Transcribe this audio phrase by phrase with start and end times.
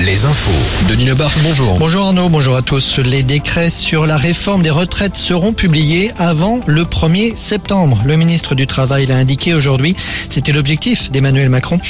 [0.00, 0.50] les infos.
[0.88, 1.78] Denis Lebars, bonjour.
[1.78, 2.98] Bonjour Arnaud, bonjour à tous.
[2.98, 8.00] Les décrets sur la réforme des retraites seront publiés avant le 1er septembre.
[8.04, 9.94] Le ministre du Travail l'a indiqué aujourd'hui.
[10.30, 11.80] C'était l'objectif d'Emmanuel Macron.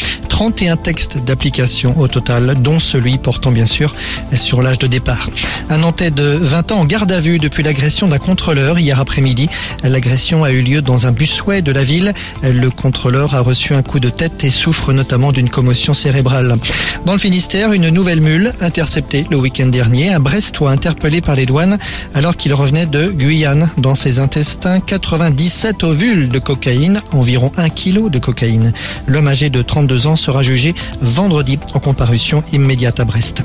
[0.42, 3.94] 31 textes d'application au total, dont celui portant bien sûr
[4.34, 5.30] sur l'âge de départ.
[5.70, 9.48] Un Nantais de 20 ans en garde à vue depuis l'agression d'un contrôleur hier après-midi.
[9.84, 12.12] L'agression a eu lieu dans un busway de la ville.
[12.42, 16.56] Le contrôleur a reçu un coup de tête et souffre notamment d'une commotion cérébrale.
[17.06, 20.12] Dans le Finistère, une nouvelle mule interceptée le week-end dernier.
[20.12, 21.78] Un Brestois interpellé par les douanes
[22.14, 23.70] alors qu'il revenait de Guyane.
[23.78, 28.72] Dans ses intestins, 97 ovules de cocaïne, environ 1 kg de cocaïne.
[29.06, 33.44] L'homme âgé de 32 ans sera jugé vendredi en comparution immédiate à Brest.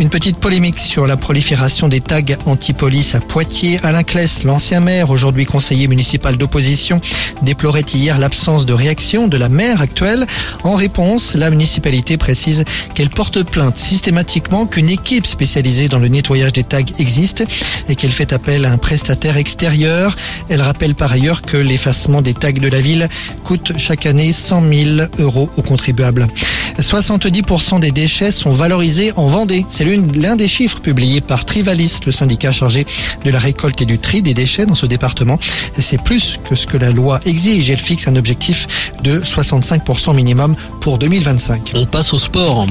[0.00, 3.80] Une petite polémique sur la prolifération des tags anti-police à Poitiers.
[3.82, 7.00] Alain Claes, l'ancien maire, aujourd'hui conseiller municipal d'opposition,
[7.42, 10.24] déplorait hier l'absence de réaction de la maire actuelle.
[10.62, 16.52] En réponse, la municipalité précise qu'elle porte plainte systématiquement qu'une équipe spécialisée dans le nettoyage
[16.52, 17.44] des tags existe
[17.88, 20.14] et qu'elle fait appel à un prestataire extérieur.
[20.48, 23.08] Elle rappelle par ailleurs que l'effacement des tags de la ville
[23.42, 26.28] coûte chaque année 100 000 euros aux contribuables.
[26.82, 29.66] 70% des déchets sont valorisés en Vendée.
[29.68, 32.86] C'est l'un des chiffres publiés par Trivalis, le syndicat chargé
[33.24, 35.38] de la récolte et du tri des déchets dans ce département.
[35.76, 37.70] C'est plus que ce que la loi exige.
[37.70, 38.66] Elle fixe un objectif
[39.02, 41.72] de 65% minimum pour 2025.
[41.74, 42.66] On passe au sport.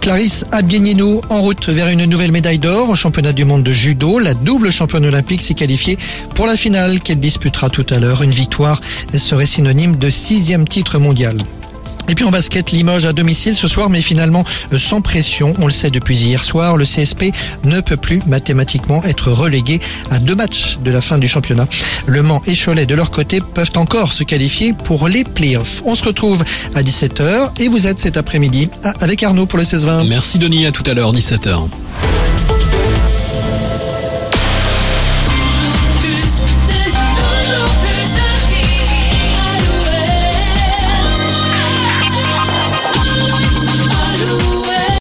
[0.00, 4.18] Clarisse Abienino en route vers une nouvelle médaille d'or au championnat du monde de judo.
[4.18, 5.98] La double championne olympique s'est qualifiée
[6.34, 8.22] pour la finale qu'elle disputera tout à l'heure.
[8.22, 8.80] Une victoire
[9.16, 11.42] serait synonyme de sixième titre mondial.
[12.08, 15.54] Et puis en basket, Limoges à domicile ce soir, mais finalement euh, sans pression.
[15.58, 17.26] On le sait depuis hier soir, le CSP
[17.64, 21.66] ne peut plus mathématiquement être relégué à deux matchs de la fin du championnat.
[22.06, 25.82] Le Mans et Cholet de leur côté peuvent encore se qualifier pour les playoffs.
[25.84, 28.70] On se retrouve à 17h et vous êtes cet après-midi
[29.00, 30.08] avec Arnaud pour le 16-20.
[30.08, 31.68] Merci Denis, à tout à l'heure, 17h.